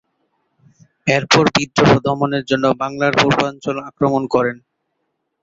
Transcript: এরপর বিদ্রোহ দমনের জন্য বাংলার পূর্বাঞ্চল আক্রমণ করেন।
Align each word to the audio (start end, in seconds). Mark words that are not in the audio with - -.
এরপর 1.07 1.43
বিদ্রোহ 1.55 1.91
দমনের 2.05 2.43
জন্য 2.45 2.65
বাংলার 2.81 3.13
পূর্বাঞ্চল 3.21 3.75
আক্রমণ 3.89 4.23
করেন। 4.33 4.57